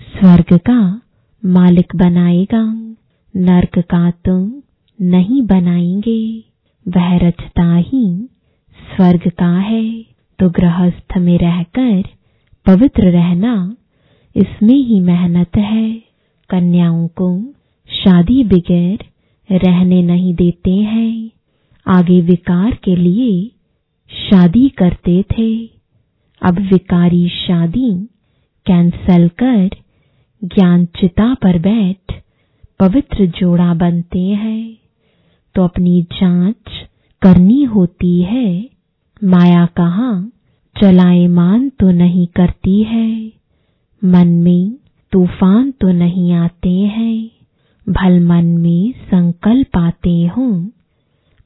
स्वर्ग 0.00 0.58
का 0.58 1.00
मालिक 1.44 1.96
बनाएगा। 1.96 2.64
नरक 3.36 3.78
का 3.78 4.10
तुम 4.10 4.52
नहीं 5.00 5.42
बनाएँगे। 5.42 6.44
वह 6.88 7.16
रचता 7.16 7.74
ही 7.74 8.28
स्वर्ग 8.96 9.30
का 9.30 9.58
है? 9.58 10.02
तो 10.38 10.50
गृहस्थ 10.50 11.16
में 11.16 11.38
रहकर 11.38 12.02
पवित्र 12.66 13.10
रहना, 13.10 13.76
इसमें 14.36 14.74
ही 14.74 15.00
मेहनत 15.00 15.56
है। 15.56 16.02
कन्याओं 16.50 17.08
को 17.08 17.54
शादी 17.88 18.44
बगैर 18.44 18.98
रहने 19.50 20.02
नहीं 20.02 20.34
देते 20.34 20.70
हैं। 20.70 21.30
आगे 21.86 22.20
विकार 22.20 22.78
के 22.84 22.96
लिए 22.96 23.50
शादी 24.10 24.68
करते 24.68 25.22
थे। 25.22 25.66
अब 26.42 26.58
विकारी 26.58 27.28
शादी 27.28 28.08
कैंसल 28.66 29.28
कर 29.28 29.70
ज्ञान 30.44 30.84
चिता 30.84 31.34
पर 31.34 31.58
बैठ 31.58 32.22
पवित्र 32.80 33.26
जोड़ा 33.26 33.74
बनते 33.74 34.18
हैं। 34.18 34.76
तो 35.54 35.64
अपनी 35.64 36.02
जाँच 36.02 36.70
करनी 37.22 37.62
होती 37.64 38.22
है 38.22 38.79
माया 39.24 39.66
कहाँ 39.66 40.32
चलाए 40.80 41.26
मान 41.26 41.68
तो 41.68 41.90
नहीं 41.90 42.26
करती 42.26 42.82
है। 42.82 43.32
मन 44.04 44.28
में 44.28 44.74
तूफ़ान 45.12 45.70
तो 45.70 45.88
नहीं 45.88 46.32
आते 46.32 46.70
हैं। 46.70 47.30
भल 47.88 48.20
मन 48.20 48.44
में 48.44 48.92
संकल्प 48.92 49.76
आते 49.76 50.26
हों। 50.26 50.68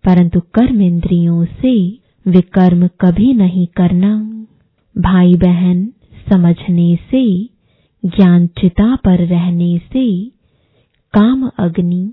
परंतु 0.05 0.41
कर्म 0.41 0.81
इंद्रियों 0.81 1.45
से 1.45 1.99
विकर्म 2.27 2.89
कभी 3.01 3.33
नहीं 3.33 3.67
करना। 3.67 4.47
भाई 4.99 5.35
बहन 5.35 5.93
समझने 6.33 6.97
से 6.97 7.45
ज्ञान 8.05 8.47
चिता 8.47 8.97
पर 8.97 9.27
रहने 9.27 9.79
से 9.79 10.25
काम 11.13 11.51
अग्नि 11.59 12.13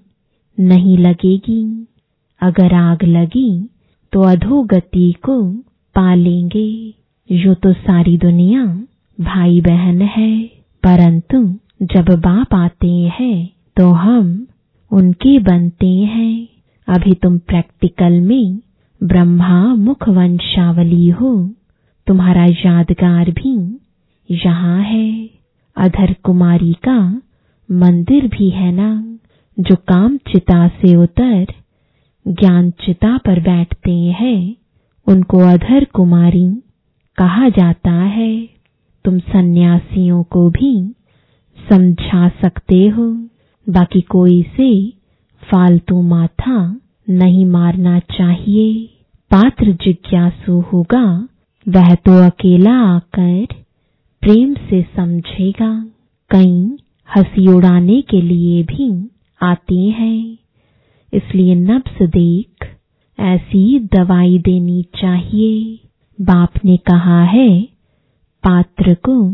नहीं 0.59 0.97
लगेगी। 0.97 1.87
अगर 2.41 2.73
आग 2.73 3.03
लगी 3.03 3.69
तो 4.13 4.21
अधोगति 4.23 5.11
को 5.25 5.41
पालेंगे। 5.95 6.69
यो 7.29 7.53
तो 7.53 7.71
सारी 7.73 8.17
दुनिया 8.17 8.65
भाई 9.19 9.59
बहन 9.61 10.01
है, 10.01 10.31
परंतु 10.83 11.43
जब 11.85 12.09
बाप 12.21 12.53
आते 12.55 12.91
हैं 13.11 13.49
तो 13.77 13.89
हम 13.95 14.47
उनके 14.91 15.37
बनते 15.39 15.87
हैं। 15.87 16.47
अभी 16.87 17.13
तुम 17.13 17.37
प्रैक्टिकल 17.39 18.19
में 18.21 18.59
ब्रह्मा 19.01 19.63
मुख 19.75 20.07
वंशावली 20.09 21.07
हो, 21.09 21.33
तुम्हारा 22.07 22.45
यादगार 22.45 23.29
भी 23.31 23.55
यहाँ 24.29 24.81
है। 24.83 25.29
अधर 25.77 26.13
कुमारी 26.23 26.73
का 26.87 26.99
मंदिर 27.69 28.27
भी 28.27 28.49
है 28.49 28.71
ना, 28.71 28.91
जो 29.57 29.75
काम 29.87 30.17
चिता 30.29 30.67
से 30.69 30.95
उतर 30.95 31.53
ज्ञान 32.27 32.71
चिता 32.71 33.17
पर 33.17 33.39
बैठते 33.39 33.95
हैं। 33.95 34.55
उनको 35.07 35.39
अधर 35.39 35.85
कुमारी 35.85 36.61
कहा 37.17 37.49
जाता 37.49 37.91
है। 37.91 38.49
तुम 39.05 39.19
सन्यासियों 39.19 40.23
को 40.23 40.49
भी 40.49 40.95
समझा 41.69 42.29
सकते 42.29 42.87
हो। 42.87 43.11
बाकी 43.69 44.01
कोई 44.01 44.43
से 44.43 44.89
फालतू 45.51 46.01
माथा 46.01 46.79
नहीं 47.09 47.45
मारना 47.45 47.99
चाहिए। 47.99 48.85
पात्र 49.31 49.71
जिज्ञासु 49.71 50.59
होगा, 50.59 51.27
वह 51.67 51.95
तो 51.95 52.25
अकेला 52.25 52.73
आकर 52.73 53.47
प्रेम 54.21 54.53
से 54.53 54.85
समझेगा। 54.95 55.85
कई 56.29 56.77
हँसी 57.17 57.47
उड़ाने 57.47 58.01
के 58.01 58.21
लिए 58.21 58.63
भी 58.63 59.09
आते 59.43 59.75
हैं। 59.75 60.37
इसलिए 61.13 61.55
नब्स 61.55 62.01
देख, 62.01 62.67
ऐसी 63.19 63.79
दवाई 63.79 64.37
देनी 64.39 64.83
चाहिए। 64.83 65.79
बाप 66.21 66.53
ने 66.65 66.77
कहा 66.77 67.23
है, 67.23 67.61
पात्र 68.43 68.93
को 68.93 69.31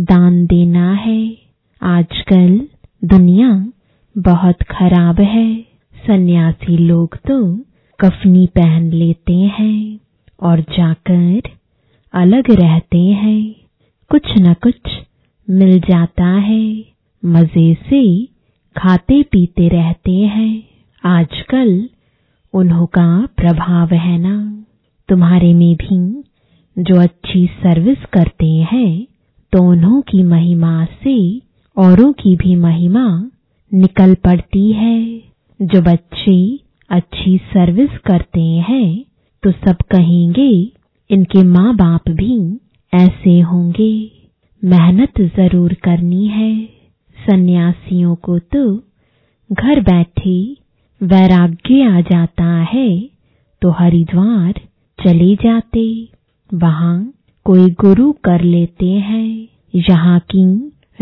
दान 0.00 0.46
देना 0.46 0.92
है। 0.92 1.38
आजकल 1.82 2.68
दुनिया 3.04 3.72
बहुत 4.18 4.62
खराब 4.62 5.20
है। 5.20 5.66
सन्यासी 6.06 6.76
लोग 6.78 7.16
तो 7.16 7.56
कफनी 8.00 8.46
पहन 8.46 8.92
लेते 8.92 9.34
हैं 9.34 10.00
और 10.42 10.60
जाकर 10.60 11.40
अलग 12.14 12.50
रहते 12.50 12.98
हैं। 12.98 13.54
कुछ 14.10 14.22
न 14.40 14.54
कुछ 14.54 14.80
मिल 15.50 15.80
जाता 15.80 16.26
है। 16.26 16.84
मज़े 17.24 17.74
से 17.74 18.24
खाते 18.76 19.22
पीते 19.22 19.68
रहते 19.68 20.12
हैं। 20.12 20.75
आजकल 21.06 21.68
उन्हों 22.54 22.86
का 22.88 23.08
प्रभाव 23.36 23.94
है 23.96 24.18
ना। 24.18 24.36
तुम्हारे 25.08 25.52
में 25.54 25.74
भी 25.76 25.98
जो 26.76 27.00
अच्छी 27.00 27.46
सर्विस 27.56 28.04
करते 28.12 28.46
हैं 28.72 29.06
तो 29.52 29.62
उन्हों 29.62 30.00
की 30.02 30.22
महिमा 30.24 30.84
से 31.02 31.16
औरों 31.76 32.12
की 32.14 32.34
भी 32.36 32.54
महिमा 32.56 33.06
निकल 33.72 34.14
पड़ती 34.24 34.70
है। 34.72 34.98
जो 35.60 35.80
बच्चे 35.82 36.38
अच्छी 36.90 37.36
सर्विस 37.46 37.98
करते 38.06 38.40
हैं 38.40 39.04
तो 39.42 39.50
सब 39.52 39.82
कहेंगे, 39.90 40.50
इनके 41.10 41.42
माँ 41.44 41.74
बाप 41.76 42.08
भी 42.12 42.38
ऐसे 42.92 43.38
होंगे। 43.42 43.92
मेहनत 44.62 45.20
ज़रूर 45.36 45.74
करनी 45.84 46.26
है। 46.28 46.54
सन्यासियों 47.16 48.14
को 48.16 48.38
तो 48.38 48.76
घर 49.50 49.80
बैठे 49.82 50.38
वैराग्य 51.00 51.82
आ 51.86 52.00
जाता 52.02 52.44
है 52.64 52.88
तो 53.62 53.70
हरिद्वार 53.70 54.60
चले 54.98 55.34
जाते। 55.36 55.84
वहाँ 56.50 56.96
कोई 57.46 57.70
गुरु 57.80 58.10
कर 58.24 58.42
लेते 58.42 58.86
हैं, 58.86 59.48
यहाँ 59.88 60.18
की 60.30 60.44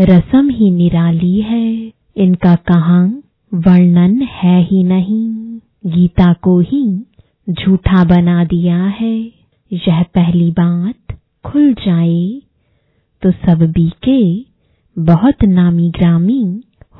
रसम 0.00 0.48
ही 0.50 0.70
निराली 0.70 1.40
है। 1.40 1.92
इनका 2.16 2.54
कहाँ 2.68 3.04
वर्णन 3.52 4.20
है 4.32 4.60
ही 4.62 4.82
नहीं। 4.84 5.28
गीता 5.86 6.32
को 6.42 6.58
ही 6.62 6.84
झूठा 7.46 8.04
बना 8.04 8.44
दिया 8.44 8.82
है। 9.00 9.14
यह 9.70 10.02
पहली 10.14 10.50
बात 10.52 11.16
खुल 11.44 11.72
जाए 11.76 12.40
तो 13.22 13.30
सब 13.30 13.62
बीके 13.72 14.20
बहुत 14.96 15.44
नामी 15.48 15.88
ग्रामी 15.90 16.42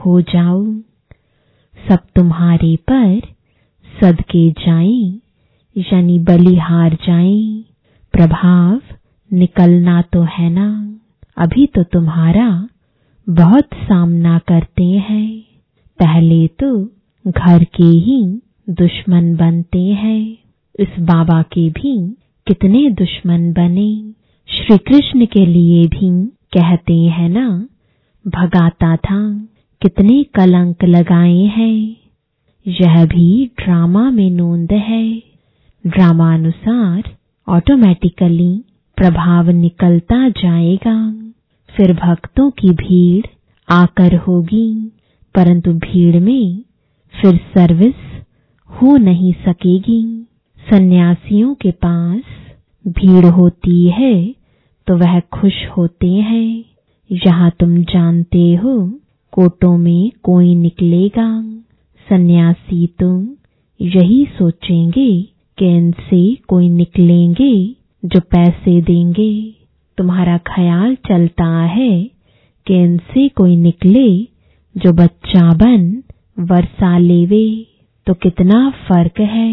हो 0.05 0.21
जाओ 0.25 0.65
सब 1.89 1.99
तुम्हारे 2.17 2.77
पर 2.77 3.21
सदके 4.01 4.51
जाएँ, 4.51 5.21
यानी 5.77 6.19
बलिहार 6.19 6.95
जाएँ। 6.95 7.65
प्रभाव 8.13 8.81
निकलना 9.33 10.03
तो 10.03 10.23
है 10.23 10.51
ना। 10.51 10.99
अभी 11.39 11.67
तो 11.67 11.83
तुम्हारा 11.83 12.69
बहुत 13.29 13.69
सामना 13.75 14.39
करते 14.39 14.85
हैं। 14.85 15.41
पहले 15.99 16.47
तो 16.47 16.85
घर 17.27 17.65
के 17.65 17.87
ही 17.87 18.41
दुश्मन 18.71 19.37
बनते 19.37 19.83
हैं। 19.83 20.37
इस 20.81 20.89
बाबा 21.01 21.43
के 21.43 21.71
भी 21.71 22.15
कितने 22.47 22.91
दुश्मन 22.91 23.53
बने। 23.53 24.13
श्री 24.49 24.79
कृष्ण 24.79 25.27
के 25.27 25.47
लिए 25.47 25.87
भी 25.89 26.27
कहते 26.27 26.95
हैं 26.95 27.29
ना, 27.29 27.69
भगाता 28.27 28.97
था। 28.97 29.49
कितने 29.85 30.23
कलंक 30.25 30.85
लगाए 30.85 31.41
हैं। 31.57 31.97
यह 32.67 33.05
भी 33.07 33.51
ड्रामा 33.59 34.11
में 34.11 34.31
नोंद 34.31 34.73
है। 34.73 35.23
ड्रामानुसार 35.85 37.11
ऑटोमेटिकली 37.49 38.53
प्रभाव 38.99 39.51
निकलता 39.51 40.29
जाएगा। 40.29 40.97
फिर 41.71 41.93
भक्तों 41.95 42.51
की 42.51 42.71
भीड़ 42.71 43.27
आकर 43.69 44.17
होगी, 44.17 44.73
परंतु 45.35 45.73
भीड़ 45.73 46.21
में 46.21 46.63
फिर 47.15 47.37
सर्विस 47.37 47.95
हो 48.71 48.97
नहीं 48.97 49.33
सकेगी। 49.33 50.03
सन्यासियों 50.71 51.55
के 51.55 51.71
पास 51.71 52.23
भीड़ 52.85 53.27
होती 53.27 53.89
है 53.91 54.17
तो 54.87 54.97
वह 54.97 55.21
खुश 55.21 55.65
होते 55.77 56.13
हैं। 56.13 56.65
यहाँ 57.11 57.51
तुम 57.61 57.77
जानते 57.85 58.55
हो 58.55 58.77
कोटों 59.35 59.77
में 59.79 60.11
कोई 60.23 60.55
निकलेगा। 60.55 61.29
सन्यासी 62.07 62.87
तुम 63.01 63.17
यही 63.81 64.25
सोचेंगे 64.39 65.11
कि 65.59 65.67
इनसे 65.77 66.21
कोई 66.49 66.69
निकलेंगे 66.71 67.55
जो 68.03 68.21
पैसे 68.33 68.81
देंगे। 68.83 69.33
तुम्हारा 69.99 70.37
ख्याल 70.47 70.95
चलता 71.09 71.49
है 71.69 71.91
कि 72.67 72.83
इनसे 72.83 73.27
कोई 73.29 73.57
निकले 73.57 74.07
जो 74.75 74.93
बच्चा 74.93 75.49
बन, 75.55 76.03
वर्षा 76.41 76.97
लेवे 76.99 77.45
तो 78.07 78.15
कितना 78.15 78.71
फ़र्क 78.89 79.21
है? 79.21 79.53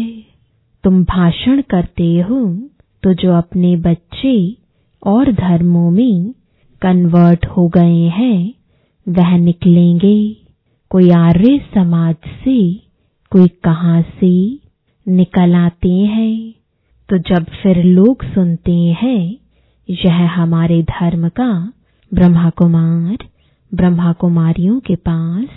तुम 0.84 1.02
भाषण 1.04 1.60
करते 1.70 2.10
हो 2.20 2.40
तो 3.02 3.14
जो 3.14 3.32
अपने 3.32 3.76
बच्चे 3.82 4.36
और 5.02 5.32
धर्मों 5.34 5.90
में 5.90 6.32
कन्वर्ट 6.82 7.46
हो 7.46 7.68
गए 7.68 8.02
हैं 8.18 8.61
वह 9.06 9.36
निकलेंगे। 9.36 10.16
कोई 10.90 11.10
आर्य 11.10 11.58
समाज 11.74 12.16
से, 12.44 12.74
कोई 13.32 13.48
कहाँ 13.64 14.02
से 14.20 14.58
निकल 15.06 15.54
आते 15.54 15.92
हैं। 15.92 16.54
तो 17.08 17.18
जब 17.18 17.46
फिर 17.62 17.82
लोग 17.84 18.24
सुनते 18.24 18.76
हैं, 19.02 19.36
यह 19.88 20.30
हमारे 20.30 20.82
धर्म 20.82 21.28
का 21.28 21.72
ब्रह्मा 22.14 22.50
कुमार 22.50 23.18
ब्रह्मा 23.72 24.12
कुमारियों 24.12 24.80
के 24.80 24.94
पास 24.96 25.48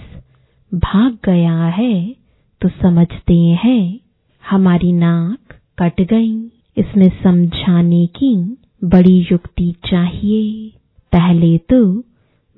भाग 0.74 1.18
गया 1.26 1.66
है 1.66 2.16
तो 2.62 2.70
समझते 2.70 3.38
हैं, 3.64 4.00
हमारी 4.44 4.92
नाक 4.92 5.54
कट 5.80 6.02
गई। 6.02 6.38
इसमें 6.78 7.10
समझाने 7.24 8.06
की 8.08 8.36
बड़ी 8.84 9.28
युक्ति 9.32 9.72
चाहिए। 9.86 10.72
पहले 11.14 11.58
तो 11.58 11.80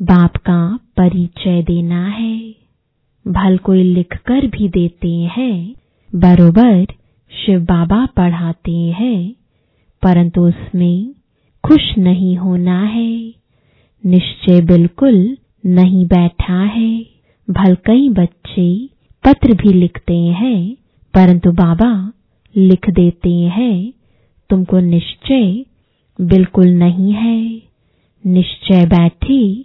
बाप 0.02 0.38
का 0.38 0.80
परिचय 0.98 1.62
देना 1.62 2.08
है। 2.08 2.56
भल 3.28 3.58
कोई 3.58 3.84
लिख 3.84 4.18
कर 4.18 4.48
भी 4.48 4.70
देते 4.70 5.10
हैं। 5.10 5.76
बरोबर 6.16 6.86
शिव 7.46 7.60
बाबा 7.62 8.06
पढ़ाते 8.06 8.72
हैं। 8.72 9.36
परंतु 10.04 10.42
उसमें 10.42 11.16
खुश 11.64 11.98
नहीं 11.98 12.38
होना 12.38 12.84
है। 12.84 13.34
निश्चय 14.06 14.62
बिल्कुल 14.62 15.38
नहीं 15.66 16.06
बैठा 16.06 16.60
है। 16.64 17.06
भल 17.50 17.76
कई 17.76 18.10
बच्चे 18.10 18.90
पत्र 19.24 19.54
भी 19.54 19.74
लिखते 19.74 20.18
हैं। 20.18 20.74
परंतु 21.14 21.52
बाबा 21.52 22.12
लिख 22.58 22.90
देते 22.90 23.34
हैं। 23.34 23.94
तुमको 24.50 24.80
निश्चय 24.80 25.66
बिल्कुल 26.22 26.68
नहीं 26.68 27.12
है। 27.12 27.62
निश्चय 28.26 28.86
बैठे 28.86 29.64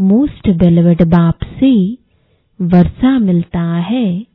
मोस्ट 0.00 0.50
बेलवड 0.50 1.02
बाप 1.02 1.38
से 1.42 1.98
वर्षा 2.60 3.18
मिलता 3.18 3.60
है 3.60 4.26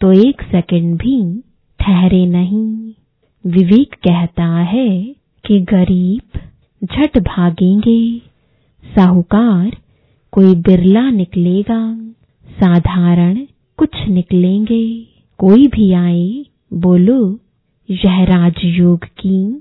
तो 0.00 0.12
एक 0.12 0.42
सेकंड 0.42 0.98
भी 0.98 1.42
ठहरे 1.80 2.26
नहीं। 2.26 2.92
विवेक 3.46 3.94
कहता 3.94 4.44
है 4.44 5.14
कि 5.46 5.60
गरीब 5.60 6.38
झट 6.84 7.18
भागेंगे। 7.18 8.18
साहूकार, 8.84 9.76
कोई 10.32 10.54
बिरला 10.54 11.10
निकलेगा। 11.10 11.96
साधारण 12.46 13.46
कुछ 13.76 13.90
निकलेंगे। 14.08 15.06
कोई 15.38 15.66
भी 15.66 15.92
आए, 15.92 16.44
बोलो, 16.72 17.38
यह 17.90 18.24
राजयोग 18.24 19.04
की 19.04 19.52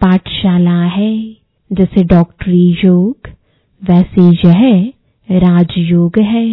पाठशाला 0.00 0.82
है, 0.84 1.36
जैसे 1.72 2.04
डॉक्टरी 2.04 2.70
योग 2.84 3.37
वैसे 3.82 4.22
यह 4.48 4.92
राजयोग 5.28 6.18
है, 6.18 6.48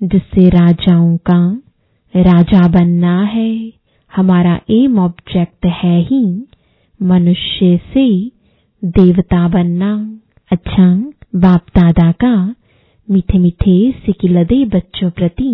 जिससे 0.00 0.48
राजाओं 0.50 1.16
का 1.30 1.38
राजा 2.14 2.66
बनना 2.68 3.20
है। 3.24 3.50
हमारा 4.12 4.58
एम 4.70 4.98
ऑब्जेक्ट 4.98 5.66
है 5.74 5.98
ही 6.02 6.24
मनुष्य 7.00 7.76
से 7.94 8.06
देवता 8.82 9.46
बनना। 9.48 9.92
अच्छा 10.50 10.86
बाप 11.40 11.66
दादा 11.76 12.10
का 12.24 12.34
मीठे 13.08 13.38
मीठे 13.38 13.76
सिकिलदे 14.06 14.64
बच्चों 14.66 15.10
प्रति 15.10 15.50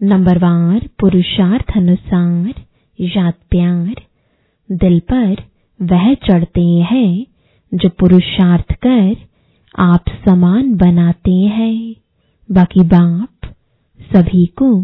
नंबरवार 0.00 0.88
पुरुषार्थ 1.00 1.76
अनुसार 1.76 2.62
याद 2.98 3.34
प्यार 3.50 4.02
दिल 4.70 4.98
पर 5.12 5.42
वह 5.80 6.12
चढ़ते 6.24 6.66
हैं 6.90 7.26
जो 7.72 7.88
पुरुषार्थ 7.98 8.72
कर 8.86 9.14
आप 9.78 10.04
समान 10.28 10.74
बनाते 10.76 11.32
हैं। 11.32 11.94
बाकी 12.52 12.80
बाप 12.80 13.54
सभी 14.00 14.46
को 14.46 14.82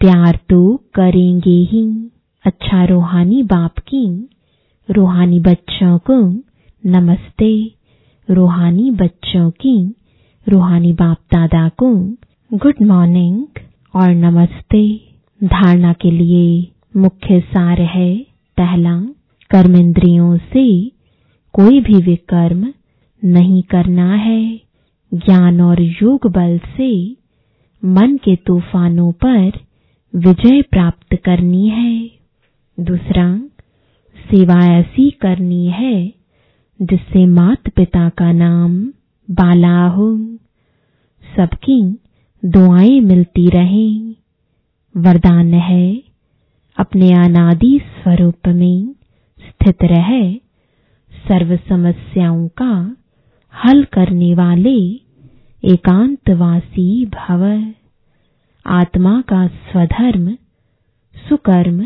प्यार 0.00 0.38
तो 0.48 0.76
करेंगे 0.94 1.56
ही। 1.70 2.10
अच्छा 2.44 2.84
रूहानी 2.84 3.42
बाप 3.42 3.78
की, 3.78 4.28
रूहानी 4.90 5.40
बच्चों 5.40 5.98
को 5.98 6.20
नमस्ते। 6.86 7.72
रूहानी 8.30 8.90
बच्चों 8.90 9.50
की, 9.50 9.94
रूहानी 10.48 10.92
बाप 10.92 11.18
दादा 11.32 11.68
को 11.68 11.94
गुड 12.54 12.74
मॉर्निंग 12.82 13.46
और 13.94 14.10
नमस्ते। 14.10 15.00
धारणा 15.44 15.92
के 15.92 16.10
लिए 16.10 16.68
मुख्य 16.96 17.40
सार 17.40 17.80
है 17.80 18.26
पहला 18.56 19.00
कर्मेंद्रियों 19.50 20.36
से 20.36 20.92
कोई 21.54 21.80
भी 21.80 21.94
विकर्म 21.94 22.72
नहीं 23.24 23.62
करना 23.62 24.14
है। 24.14 24.60
ज्ञान 25.14 25.60
और 25.60 25.82
योग 25.82 26.26
बल 26.26 26.58
से 26.58 27.16
मन 27.84 28.16
के 28.16 28.36
तूफानों 28.36 29.12
पर 29.12 29.52
विजय 30.16 30.62
प्राप्त 30.62 31.16
करनी 31.16 31.68
है। 31.68 32.10
दूसरा, 32.80 33.38
सेवा 34.16 34.66
ऐसी 34.66 35.10
करनी 35.10 35.66
है 35.66 36.12
जिससे 36.82 37.26
मात 37.26 37.68
पिता 37.68 38.08
का 38.08 38.32
नाम 38.32 38.86
बाला 39.30 39.86
हो। 39.86 40.16
सबकी 41.36 41.98
दुआएँ 42.44 43.00
मिलती 43.00 43.48
रहें। 43.48 44.14
वरदान 44.96 45.54
है 45.54 46.02
अपने 46.78 47.12
अनादि 47.12 47.80
स्वरूप 47.84 48.48
में 48.48 48.94
स्थित 49.40 49.76
रहे। 49.82 50.34
सर्व 51.28 51.56
समस्याओं 51.56 52.48
का 52.48 52.96
हल 53.64 53.84
करने 53.84 54.34
वाले 54.34 54.78
एकांतवासी 55.64 57.06
भव। 57.06 57.72
आत्मा 58.66 59.20
का 59.20 59.46
स्वधर्म, 59.46 60.34
सुकर्म, 61.28 61.84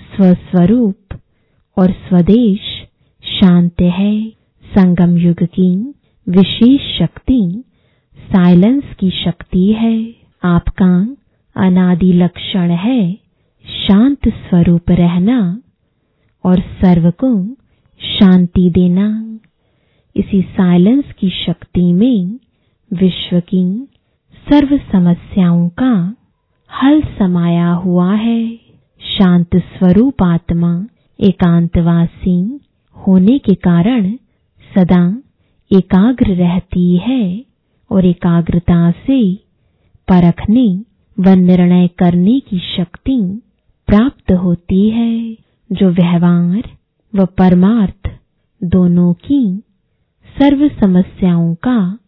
स्वस्वरूप 0.00 1.20
और 1.78 1.90
स्वदेश 1.90 2.60
शांत 3.24 3.80
है। 3.80 4.30
संगम 4.64 5.16
युग 5.16 5.42
की 5.42 5.94
विशेष 6.28 6.98
शक्ति 6.98 7.64
साइलेंस 8.18 8.84
की 8.98 9.10
शक्ति 9.10 9.72
है। 9.72 10.14
आपका 10.44 11.16
अनादि 11.56 12.12
लक्षण 12.12 12.70
है 12.70 13.12
शांत 13.66 14.28
स्वरूप 14.28 14.90
रहना 14.90 15.62
और 16.44 16.60
सर्व 16.60 17.10
को 17.10 17.54
शांति 18.00 18.70
देना। 18.70 19.31
इसी 20.16 20.40
साइलेंस 20.42 21.12
की 21.18 21.28
शक्ति 21.36 21.92
में 21.92 22.38
विश्व 22.90 23.38
की 23.40 23.64
सर्व 24.46 24.76
समस्याओं 24.92 25.68
का 25.68 25.92
हल 26.70 27.00
समाया 27.18 27.70
हुआ 27.74 28.12
है। 28.14 28.40
शांत 29.00 29.56
स्वरूप 29.56 30.22
आत्मा 30.22 30.72
एकांतवासी 31.18 32.36
होने 32.96 33.38
के 33.38 33.54
कारण 33.54 34.10
सदा 34.70 35.02
एकाग्र 35.70 36.34
रहती 36.34 36.96
है 36.96 37.22
और 37.90 38.06
एकाग्रता 38.06 38.90
से 38.90 39.22
परखने 40.08 40.66
व 41.16 41.34
निर्णय 41.38 41.86
करने 41.98 42.38
की 42.40 42.58
शक्ति 42.76 43.18
प्राप्त 43.88 44.32
होती 44.32 44.88
है, 44.90 45.36
जो 45.70 45.88
व्यवहार 45.90 46.68
व 47.12 47.24
परमार्थ 47.38 48.10
दोनों 48.62 49.12
की 49.14 49.42
सर्व 50.38 50.68
समस्याओं 50.68 51.54
का 51.54 51.98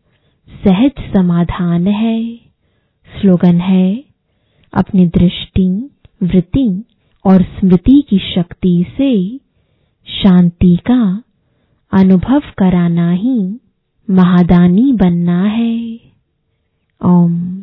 सहज 0.64 0.90
समाधान 1.16 1.86
है। 1.86 2.36
स्लोगन 3.20 3.60
है, 3.60 4.04
अपनी 4.74 5.06
दृष्टि, 5.06 5.90
वृत्ति 6.22 6.84
और 7.26 7.42
स्मृति 7.42 8.04
की 8.08 8.18
शक्ति 8.18 8.86
से 8.96 9.40
शांति 10.06 10.76
का 10.76 11.22
अनुभव 11.92 12.42
कराना 12.58 13.10
ही 13.10 13.60
महादानी 14.10 14.92
बनना 14.92 15.42
है। 15.42 16.00
ओम 17.04 17.62